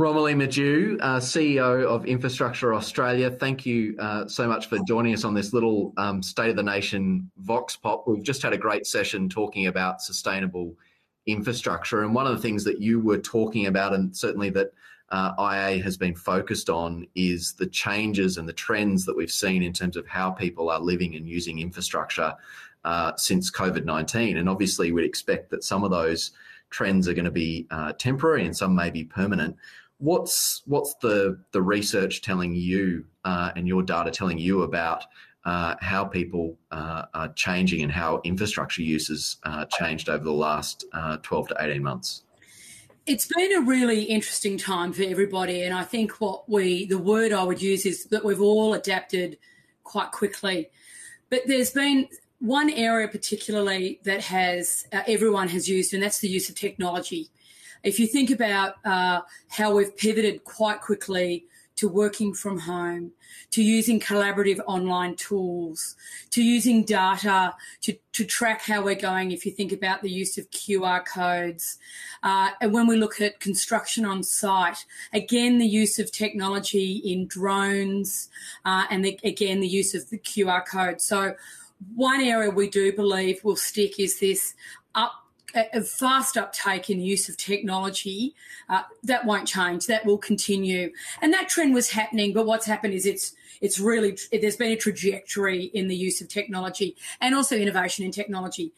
Romilly 0.00 0.32
Madew, 0.32 0.96
uh, 1.02 1.18
CEO 1.18 1.84
of 1.84 2.06
Infrastructure 2.06 2.72
Australia, 2.72 3.30
thank 3.30 3.66
you 3.66 3.94
uh, 3.98 4.26
so 4.26 4.48
much 4.48 4.66
for 4.66 4.78
joining 4.88 5.12
us 5.12 5.24
on 5.24 5.34
this 5.34 5.52
little 5.52 5.92
um, 5.98 6.22
State 6.22 6.48
of 6.48 6.56
the 6.56 6.62
Nation 6.62 7.30
Vox 7.36 7.76
Pop. 7.76 8.08
We've 8.08 8.22
just 8.22 8.40
had 8.40 8.54
a 8.54 8.56
great 8.56 8.86
session 8.86 9.28
talking 9.28 9.66
about 9.66 10.00
sustainable 10.00 10.74
infrastructure. 11.26 12.02
And 12.02 12.14
one 12.14 12.26
of 12.26 12.34
the 12.34 12.40
things 12.40 12.64
that 12.64 12.80
you 12.80 12.98
were 12.98 13.18
talking 13.18 13.66
about, 13.66 13.92
and 13.92 14.16
certainly 14.16 14.48
that 14.48 14.72
uh, 15.10 15.32
IA 15.38 15.82
has 15.82 15.98
been 15.98 16.14
focused 16.14 16.70
on, 16.70 17.06
is 17.14 17.52
the 17.52 17.66
changes 17.66 18.38
and 18.38 18.48
the 18.48 18.54
trends 18.54 19.04
that 19.04 19.18
we've 19.18 19.30
seen 19.30 19.62
in 19.62 19.74
terms 19.74 19.98
of 19.98 20.06
how 20.06 20.30
people 20.30 20.70
are 20.70 20.80
living 20.80 21.14
and 21.14 21.28
using 21.28 21.58
infrastructure 21.58 22.34
uh, 22.86 23.12
since 23.16 23.50
COVID 23.50 23.84
19. 23.84 24.38
And 24.38 24.48
obviously, 24.48 24.92
we'd 24.92 25.04
expect 25.04 25.50
that 25.50 25.62
some 25.62 25.84
of 25.84 25.90
those 25.90 26.30
trends 26.70 27.06
are 27.06 27.14
going 27.14 27.26
to 27.26 27.30
be 27.30 27.66
uh, 27.70 27.92
temporary 27.98 28.46
and 28.46 28.56
some 28.56 28.74
may 28.74 28.88
be 28.88 29.04
permanent. 29.04 29.56
What's 30.00 30.62
what's 30.66 30.94
the 30.96 31.38
the 31.52 31.62
research 31.62 32.22
telling 32.22 32.54
you 32.54 33.04
uh, 33.24 33.52
and 33.54 33.68
your 33.68 33.82
data 33.82 34.10
telling 34.10 34.38
you 34.38 34.62
about 34.62 35.04
uh, 35.44 35.74
how 35.80 36.04
people 36.04 36.58
uh, 36.70 37.04
are 37.14 37.32
changing 37.34 37.82
and 37.82 37.92
how 37.92 38.20
infrastructure 38.24 38.82
uses 38.82 39.36
uh, 39.44 39.66
changed 39.66 40.08
over 40.08 40.24
the 40.24 40.32
last 40.32 40.84
uh, 40.92 41.18
12 41.18 41.48
to 41.48 41.56
18 41.60 41.82
months? 41.82 42.22
It's 43.06 43.26
been 43.26 43.56
a 43.56 43.60
really 43.60 44.04
interesting 44.04 44.58
time 44.58 44.92
for 44.92 45.02
everybody, 45.02 45.62
and 45.62 45.74
I 45.74 45.84
think 45.84 46.20
what 46.20 46.48
we 46.48 46.86
the 46.86 46.98
word 46.98 47.32
I 47.32 47.42
would 47.42 47.60
use 47.60 47.86
is 47.86 48.04
that 48.06 48.24
we've 48.24 48.40
all 48.40 48.74
adapted 48.74 49.38
quite 49.84 50.12
quickly. 50.12 50.70
But 51.28 51.42
there's 51.46 51.70
been 51.70 52.08
one 52.38 52.70
area 52.70 53.06
particularly 53.06 54.00
that 54.04 54.22
has 54.24 54.86
uh, 54.92 55.02
everyone 55.06 55.48
has 55.48 55.68
used, 55.68 55.92
and 55.92 56.02
that's 56.02 56.20
the 56.20 56.28
use 56.28 56.48
of 56.48 56.54
technology. 56.54 57.30
If 57.82 57.98
you 57.98 58.06
think 58.06 58.30
about 58.30 58.74
uh, 58.84 59.22
how 59.48 59.74
we've 59.74 59.96
pivoted 59.96 60.44
quite 60.44 60.80
quickly 60.80 61.46
to 61.80 61.88
working 61.88 62.34
from 62.34 62.58
home, 62.58 63.10
to 63.50 63.62
using 63.62 63.98
collaborative 63.98 64.60
online 64.66 65.16
tools, 65.16 65.96
to 66.30 66.42
using 66.42 66.84
data 66.84 67.54
to, 67.80 67.96
to 68.12 68.22
track 68.26 68.60
how 68.60 68.84
we're 68.84 68.94
going. 68.94 69.30
If 69.30 69.46
you 69.46 69.52
think 69.52 69.72
about 69.72 70.02
the 70.02 70.10
use 70.10 70.36
of 70.36 70.50
QR 70.50 71.02
codes, 71.06 71.78
uh, 72.22 72.50
and 72.60 72.74
when 72.74 72.86
we 72.86 72.96
look 72.96 73.22
at 73.22 73.40
construction 73.40 74.04
on 74.04 74.22
site, 74.22 74.84
again, 75.14 75.56
the 75.56 75.66
use 75.66 75.98
of 75.98 76.12
technology 76.12 76.96
in 76.96 77.26
drones, 77.26 78.28
uh, 78.66 78.84
and 78.90 79.02
the, 79.02 79.18
again, 79.24 79.60
the 79.60 79.66
use 79.66 79.94
of 79.94 80.10
the 80.10 80.18
QR 80.18 80.66
code. 80.66 81.00
So 81.00 81.34
one 81.94 82.20
area 82.20 82.50
we 82.50 82.68
do 82.68 82.92
believe 82.92 83.42
will 83.42 83.56
stick 83.56 83.98
is 83.98 84.20
this 84.20 84.54
up 84.94 85.19
a 85.54 85.82
fast 85.82 86.36
uptake 86.36 86.90
in 86.90 87.00
use 87.00 87.28
of 87.28 87.36
technology, 87.36 88.34
uh, 88.68 88.82
that 89.02 89.24
won't 89.24 89.48
change. 89.48 89.86
That 89.86 90.04
will 90.04 90.18
continue, 90.18 90.92
and 91.20 91.32
that 91.32 91.48
trend 91.48 91.74
was 91.74 91.90
happening. 91.90 92.32
But 92.32 92.46
what's 92.46 92.66
happened 92.66 92.94
is 92.94 93.06
it's 93.06 93.34
it's 93.60 93.78
really 93.78 94.16
there's 94.32 94.56
been 94.56 94.72
a 94.72 94.76
trajectory 94.76 95.64
in 95.64 95.88
the 95.88 95.96
use 95.96 96.20
of 96.20 96.28
technology 96.28 96.96
and 97.20 97.34
also 97.34 97.56
innovation 97.56 98.04
in 98.04 98.10
technology. 98.10 98.72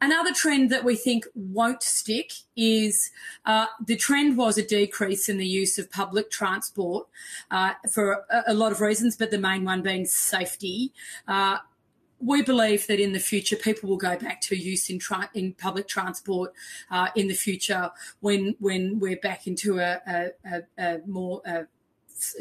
Another 0.00 0.32
trend 0.32 0.70
that 0.70 0.84
we 0.84 0.96
think 0.96 1.26
won't 1.34 1.82
stick 1.82 2.32
is 2.56 3.10
uh, 3.46 3.66
the 3.86 3.96
trend 3.96 4.36
was 4.36 4.58
a 4.58 4.66
decrease 4.66 5.28
in 5.28 5.38
the 5.38 5.46
use 5.46 5.78
of 5.78 5.90
public 5.90 6.30
transport 6.30 7.06
uh, 7.50 7.72
for 7.90 8.24
a, 8.30 8.42
a, 8.48 8.54
lot 8.54 8.72
of 8.72 8.80
reasons, 8.80 9.16
but 9.16 9.30
the 9.30 9.38
main 9.38 9.64
one 9.64 9.82
being 9.82 10.04
safety. 10.04 10.92
We 12.24 12.42
believe 12.42 12.86
that 12.86 13.00
in 13.00 13.12
the 13.12 13.18
future, 13.20 13.56
people 13.56 13.88
will 13.88 13.96
go 13.96 14.16
back 14.16 14.40
to 14.42 14.56
use 14.56 14.88
in, 14.88 14.98
tra- 14.98 15.30
in 15.34 15.52
public 15.54 15.88
transport 15.88 16.52
uh, 16.90 17.08
in 17.14 17.28
the 17.28 17.34
future 17.34 17.90
when 18.20 18.56
when 18.58 18.98
we're 18.98 19.20
back 19.20 19.46
into 19.46 19.78
a, 19.78 20.00
a, 20.06 20.30
a, 20.44 20.62
a 20.78 20.98
more 21.06 21.42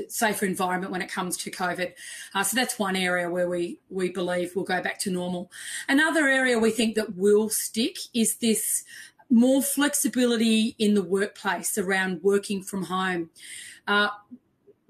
safer 0.08 0.46
environment 0.46 0.92
when 0.92 1.02
it 1.02 1.12
comes 1.12 1.38
to 1.38 1.52
COVID. 1.52 1.94
Uh, 2.34 2.44
so 2.44 2.56
that's 2.56 2.80
one 2.80 2.96
area 2.96 3.30
where 3.30 3.50
we 3.50 3.80
we 3.90 4.10
believe 4.10 4.56
will 4.56 4.64
go 4.64 4.82
back 4.82 5.00
to 5.00 5.12
normal. 5.12 5.52
Another 5.88 6.28
area 6.28 6.60
we 6.60 6.72
think 6.72 6.96
that 6.96 7.16
will 7.16 7.50
stick 7.50 7.98
is 8.14 8.36
this 8.36 8.84
more 9.30 9.62
flexibility 9.62 10.76
in 10.78 10.94
the 10.94 11.04
workplace 11.04 11.78
around 11.78 12.22
working 12.22 12.62
from 12.62 12.84
home. 12.84 13.30
Uh, 13.88 14.10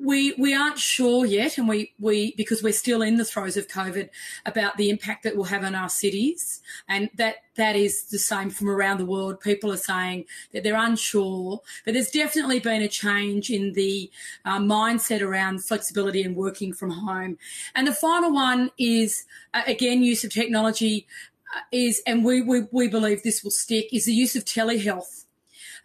we 0.03 0.33
we 0.37 0.53
aren't 0.53 0.77
sure 0.77 1.25
yet, 1.25 1.57
and 1.57 1.67
we 1.67 1.93
we 1.97 2.35
because 2.35 2.61
we're 2.61 2.73
still 2.73 3.01
in 3.01 3.15
the 3.15 3.25
throes 3.25 3.55
of 3.55 3.69
COVID 3.69 4.09
about 4.45 4.75
the 4.75 4.89
impact 4.89 5.23
that 5.23 5.37
will 5.37 5.45
have 5.45 5.63
on 5.63 5.75
our 5.75 5.89
cities, 5.89 6.61
and 6.89 7.09
that 7.15 7.37
that 7.55 7.75
is 7.77 8.09
the 8.09 8.19
same 8.19 8.49
from 8.49 8.69
around 8.69 8.97
the 8.99 9.05
world. 9.05 9.39
People 9.39 9.71
are 9.71 9.77
saying 9.77 10.25
that 10.51 10.63
they're 10.63 10.75
unsure, 10.75 11.61
but 11.85 11.93
there's 11.93 12.11
definitely 12.11 12.59
been 12.59 12.81
a 12.81 12.89
change 12.89 13.49
in 13.49 13.73
the 13.73 14.11
uh, 14.43 14.59
mindset 14.59 15.21
around 15.21 15.63
flexibility 15.63 16.21
and 16.21 16.35
working 16.35 16.73
from 16.73 16.89
home. 16.91 17.37
And 17.73 17.87
the 17.87 17.93
final 17.93 18.33
one 18.33 18.71
is 18.77 19.23
uh, 19.53 19.63
again 19.65 20.03
use 20.03 20.25
of 20.25 20.33
technology 20.33 21.07
uh, 21.55 21.61
is, 21.71 22.01
and 22.05 22.25
we, 22.25 22.41
we 22.41 22.67
we 22.71 22.89
believe 22.89 23.23
this 23.23 23.41
will 23.41 23.51
stick 23.51 23.93
is 23.93 24.05
the 24.05 24.13
use 24.13 24.35
of 24.35 24.43
telehealth. 24.43 25.23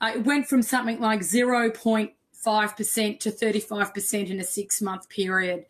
Uh, 0.00 0.12
it 0.16 0.24
went 0.24 0.48
from 0.48 0.62
something 0.62 1.00
like 1.00 1.22
zero 1.22 1.70
point 1.70 2.12
5% 2.44 3.20
to 3.20 3.30
35% 3.30 4.30
in 4.30 4.40
a 4.40 4.44
six 4.44 4.80
month 4.80 5.08
period. 5.08 5.66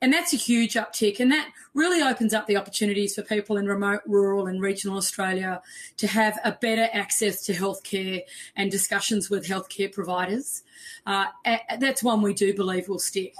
And 0.00 0.12
that's 0.12 0.32
a 0.32 0.36
huge 0.36 0.74
uptick. 0.74 1.20
And 1.20 1.30
that 1.30 1.52
really 1.74 2.02
opens 2.02 2.34
up 2.34 2.48
the 2.48 2.56
opportunities 2.56 3.14
for 3.14 3.22
people 3.22 3.56
in 3.56 3.66
remote, 3.66 4.00
rural, 4.04 4.48
and 4.48 4.60
regional 4.60 4.96
Australia 4.96 5.62
to 5.98 6.08
have 6.08 6.40
a 6.44 6.52
better 6.52 6.88
access 6.92 7.44
to 7.44 7.52
healthcare 7.52 8.22
and 8.56 8.68
discussions 8.68 9.30
with 9.30 9.46
healthcare 9.46 9.92
providers. 9.92 10.64
Uh, 11.06 11.26
that's 11.78 12.02
one 12.02 12.20
we 12.20 12.34
do 12.34 12.52
believe 12.52 12.88
will 12.88 12.98
stick. 12.98 13.34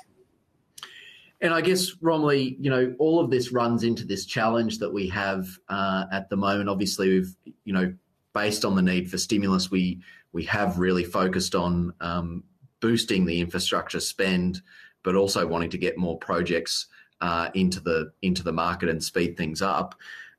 And 1.40 1.52
I 1.52 1.60
guess, 1.60 1.96
Romilly, 2.00 2.56
you 2.60 2.70
know, 2.70 2.94
all 3.00 3.18
of 3.18 3.28
this 3.28 3.50
runs 3.50 3.82
into 3.82 4.04
this 4.04 4.24
challenge 4.24 4.78
that 4.78 4.92
we 4.92 5.08
have 5.08 5.48
uh, 5.68 6.04
at 6.12 6.30
the 6.30 6.36
moment. 6.36 6.68
Obviously, 6.68 7.08
we've, 7.08 7.34
you 7.64 7.72
know, 7.72 7.92
based 8.32 8.64
on 8.64 8.76
the 8.76 8.82
need 8.82 9.10
for 9.10 9.18
stimulus, 9.18 9.68
we 9.68 10.00
we 10.32 10.44
have 10.44 10.78
really 10.78 11.04
focused 11.04 11.56
on 11.56 11.92
um, 12.00 12.44
boosting 12.82 13.24
the 13.24 13.40
infrastructure 13.40 14.00
spend, 14.00 14.60
but 15.02 15.14
also 15.14 15.46
wanting 15.46 15.70
to 15.70 15.78
get 15.78 15.96
more 15.96 16.18
projects 16.18 16.88
uh, 17.22 17.48
into 17.54 17.80
the 17.80 18.12
into 18.20 18.42
the 18.42 18.52
market 18.52 18.90
and 18.90 19.02
speed 19.02 19.38
things 19.38 19.62
up. 19.62 19.94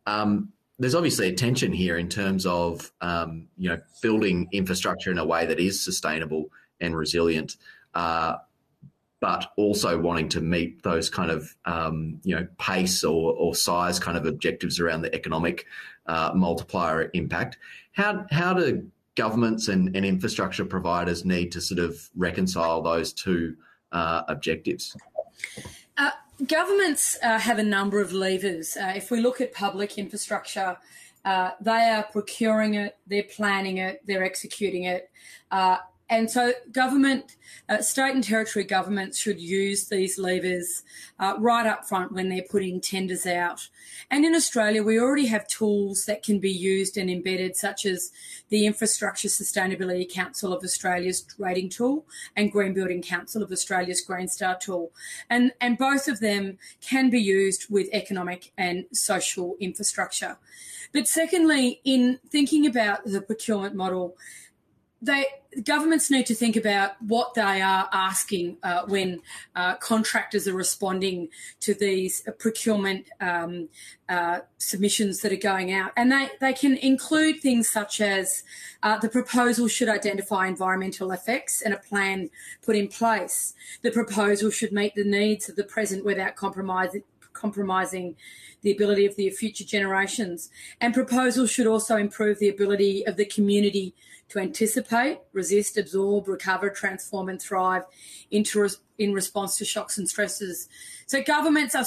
Um, 0.05 0.49
there's 0.77 0.95
obviously 0.95 1.29
a 1.29 1.33
tension 1.33 1.71
here 1.71 1.97
in 1.97 2.09
terms 2.09 2.45
of 2.45 2.91
um, 3.01 3.47
you 3.57 3.69
know 3.69 3.79
building 4.01 4.49
infrastructure 4.51 5.09
in 5.09 5.17
a 5.17 5.25
way 5.25 5.45
that 5.47 5.59
is 5.59 5.83
sustainable 5.83 6.51
and 6.81 6.95
resilient, 6.95 7.55
uh, 7.95 8.35
but 9.21 9.51
also 9.55 9.97
wanting 9.97 10.27
to 10.27 10.41
meet 10.41 10.83
those 10.83 11.09
kind 11.09 11.31
of 11.31 11.55
um, 11.65 12.19
you 12.23 12.35
know 12.35 12.45
pace 12.59 13.03
or, 13.03 13.33
or 13.33 13.55
size 13.55 13.97
kind 13.97 14.17
of 14.17 14.25
objectives 14.25 14.79
around 14.79 15.01
the 15.01 15.15
economic 15.15 15.65
uh, 16.07 16.31
multiplier 16.35 17.09
impact. 17.13 17.57
How 17.93 18.25
how 18.29 18.53
do 18.53 18.91
governments 19.15 19.67
and, 19.67 19.95
and 19.95 20.05
infrastructure 20.05 20.65
providers 20.65 21.25
need 21.25 21.51
to 21.51 21.61
sort 21.61 21.79
of 21.79 22.09
reconcile 22.15 22.81
those 22.81 23.13
two 23.13 23.55
uh, 23.91 24.23
objectives? 24.27 24.95
Uh, 25.97 26.11
governments 26.47 27.17
uh, 27.23 27.37
have 27.39 27.59
a 27.59 27.63
number 27.63 28.01
of 28.01 28.11
levers. 28.11 28.75
Uh, 28.75 28.93
if 28.95 29.11
we 29.11 29.19
look 29.19 29.39
at 29.41 29.53
public 29.53 29.97
infrastructure, 29.97 30.77
uh, 31.25 31.51
they 31.61 31.89
are 31.89 32.03
procuring 32.11 32.73
it, 32.73 32.97
they're 33.07 33.23
planning 33.23 33.77
it, 33.77 34.01
they're 34.05 34.23
executing 34.23 34.83
it, 34.83 35.09
uh, 35.51 35.77
and 36.13 36.29
so, 36.29 36.53
government, 36.71 37.37
uh, 37.67 37.81
state 37.81 38.13
and 38.13 38.23
territory 38.23 38.65
governments 38.65 39.17
should 39.17 39.39
use 39.39 39.89
these 39.89 40.19
levers 40.19 40.83
uh, 41.19 41.33
right 41.39 41.65
up 41.65 41.85
front 41.85 42.11
when 42.11 42.29
they're 42.29 42.45
putting 42.47 42.79
tenders 42.79 43.25
out. 43.25 43.67
And 44.11 44.23
in 44.23 44.35
Australia, 44.35 44.83
we 44.83 44.99
already 44.99 45.25
have 45.25 45.47
tools 45.47 46.05
that 46.05 46.21
can 46.21 46.37
be 46.37 46.51
used 46.51 46.97
and 46.97 47.09
embedded, 47.09 47.55
such 47.55 47.87
as 47.87 48.11
the 48.49 48.67
Infrastructure 48.67 49.27
Sustainability 49.27 50.07
Council 50.07 50.53
of 50.53 50.63
Australia's 50.63 51.25
rating 51.39 51.69
tool 51.69 52.05
and 52.35 52.51
Green 52.51 52.75
Building 52.75 53.01
Council 53.01 53.41
of 53.41 53.51
Australia's 53.51 54.01
Green 54.01 54.27
Star 54.27 54.55
tool. 54.55 54.91
And, 55.31 55.51
and 55.59 55.79
both 55.79 56.07
of 56.07 56.19
them 56.19 56.59
can 56.79 57.09
be 57.09 57.19
used 57.19 57.71
with 57.71 57.89
economic 57.91 58.51
and 58.55 58.85
social 58.93 59.55
infrastructure. 59.59 60.37
But 60.91 61.07
secondly, 61.07 61.81
in 61.83 62.19
thinking 62.29 62.67
about 62.67 63.03
the 63.03 63.21
procurement 63.21 63.73
model, 63.73 64.15
they 65.03 65.25
governments 65.63 66.09
need 66.09 66.25
to 66.25 66.33
think 66.33 66.55
about 66.55 66.99
what 67.01 67.35
they 67.35 67.61
are 67.61 67.87
asking 67.93 68.57
uh, 68.63 68.83
when 68.87 69.21
uh, 69.55 69.75
contractors 69.75 70.47
are 70.47 70.53
responding 70.53 71.29
to 71.59 71.73
these 71.75 72.23
procurement 72.39 73.07
um, 73.21 73.69
uh, 74.09 74.39
submissions 74.57 75.21
that 75.21 75.31
are 75.31 75.35
going 75.35 75.71
out. 75.71 75.91
And 75.95 76.11
they, 76.11 76.29
they 76.39 76.53
can 76.53 76.77
include 76.77 77.39
things 77.39 77.69
such 77.69 78.01
as 78.01 78.43
uh, 78.81 78.97
the 78.97 79.09
proposal 79.09 79.67
should 79.67 79.89
identify 79.89 80.47
environmental 80.47 81.11
effects 81.11 81.61
and 81.61 81.73
a 81.73 81.77
plan 81.77 82.29
put 82.63 82.75
in 82.75 82.87
place. 82.87 83.53
The 83.81 83.91
proposal 83.91 84.49
should 84.49 84.71
meet 84.71 84.95
the 84.95 85.03
needs 85.03 85.49
of 85.49 85.55
the 85.55 85.63
present 85.63 86.03
without 86.03 86.35
compromising 86.35 87.03
compromising 87.33 88.15
the 88.61 88.71
ability 88.71 89.05
of 89.05 89.15
the 89.15 89.29
future 89.29 89.63
generations. 89.63 90.49
And 90.79 90.93
proposals 90.93 91.51
should 91.51 91.67
also 91.67 91.97
improve 91.97 92.39
the 92.39 92.49
ability 92.49 93.05
of 93.05 93.17
the 93.17 93.25
community 93.25 93.93
to 94.29 94.39
anticipate, 94.39 95.19
resist, 95.31 95.77
absorb, 95.77 96.27
recover, 96.27 96.69
transform, 96.69 97.29
and 97.29 97.41
thrive 97.41 97.83
into 98.31 98.67
in 98.97 99.13
response 99.13 99.57
to 99.57 99.65
shocks 99.65 99.97
and 99.97 100.09
stresses. 100.09 100.69
So, 101.05 101.21
governments, 101.21 101.75
I, 101.75 101.83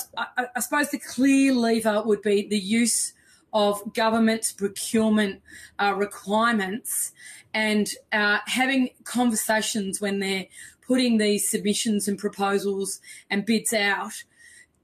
I, 0.54 0.60
suppose 0.60 0.90
the 0.90 0.98
clear 0.98 1.52
lever 1.52 2.02
would 2.04 2.22
be 2.22 2.46
the 2.46 2.58
use 2.58 3.14
of 3.52 3.94
government 3.94 4.52
procurement 4.56 5.40
uh, 5.78 5.94
requirements 5.96 7.12
and 7.54 7.88
uh, 8.12 8.38
having 8.46 8.90
conversations 9.04 10.00
when 10.00 10.20
they're 10.20 10.46
putting 10.86 11.18
these 11.18 11.50
submissions 11.50 12.06
and 12.06 12.18
proposals 12.18 13.00
and 13.30 13.46
bids 13.46 13.72
out 13.72 14.24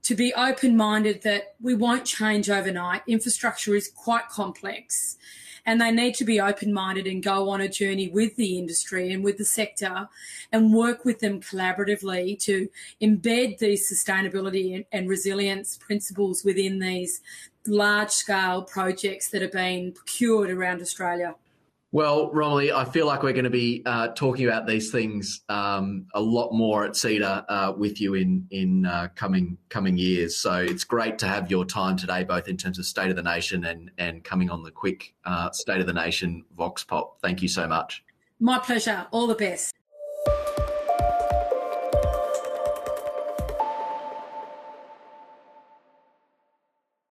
to 0.03 0.15
be 0.15 0.35
open 0.35 0.77
minded 0.77 1.23
that 1.23 1.55
we 1.61 1.75
won't 1.75 2.05
change 2.05 2.51
overnight. 2.51 3.03
Infrastructure 3.07 3.75
is 3.75 3.89
quite 3.89 4.29
complex 4.29 5.17
and 5.65 5.81
they 5.81 5.93
need 5.93 6.15
to 6.17 6.25
be 6.25 6.41
open 6.41 6.73
minded 6.73 7.07
and 7.07 7.23
go 7.23 7.49
on 7.49 7.61
a 7.61 7.69
journey 7.69 8.09
with 8.09 8.35
the 8.37 8.59
industry 8.59 9.13
and 9.13 9.23
with 9.23 9.39
the 9.39 9.45
sector 9.45 10.09
and 10.51 10.75
work 10.75 11.05
with 11.05 11.21
them 11.21 11.41
collaboratively 11.41 12.39
to 12.41 12.69
embed 13.01 13.59
these 13.59 13.91
sustainability 13.91 14.85
and 14.93 15.09
resilience 15.09 15.77
principles 15.77 16.45
within 16.45 16.81
these 16.81 17.21
large 17.67 18.11
scale 18.11 18.63
projects 18.63 19.29
that 19.29 19.43
are 19.43 19.49
being 19.49 19.93
procured 19.93 20.51
around 20.51 20.83
Australia. 20.83 21.35
Well, 21.95 22.33
Romilly, 22.33 22.73
I 22.73 22.87
feel 22.87 23.07
like 23.07 23.23
we're 23.23 23.35
going 23.35 23.45
to 23.45 23.51
be 23.51 23.83
uh, 23.85 24.09
talking 24.09 24.47
about 24.47 24.67
these 24.67 24.91
things 24.91 25.43
um, 25.51 26.07
a 26.15 26.21
lot 26.23 26.53
more 26.53 26.87
at 26.87 26.93
CEDA 26.93 27.45
uh, 27.47 27.75
with 27.77 28.01
you 28.01 28.15
in 28.15 28.47
in 28.51 28.87
uh, 28.87 29.09
coming 29.15 29.59
coming 29.69 29.99
years. 29.99 30.35
So 30.39 30.55
it's 30.55 30.85
great 30.85 31.19
to 31.19 31.27
have 31.27 31.51
your 31.51 31.67
time 31.67 31.99
today, 31.99 32.25
both 32.25 32.49
in 32.49 32.57
terms 32.57 32.79
of 32.79 32.87
State 32.87 33.11
of 33.11 33.17
the 33.17 33.23
Nation 33.23 33.67
and 33.67 33.91
and 33.99 34.25
coming 34.25 34.49
on 34.49 34.63
the 34.63 34.71
quick 34.71 35.15
uh, 35.27 35.51
State 35.51 35.83
of 35.83 35.87
the 35.87 35.93
Nation 35.93 36.47
Vox 36.57 36.83
Pop. 36.83 37.21
Thank 37.21 37.43
you 37.43 37.49
so 37.49 37.69
much. 37.69 38.03
My 38.41 38.59
pleasure. 38.59 39.07
All 39.11 39.27
the 39.27 39.35
best. 39.35 39.75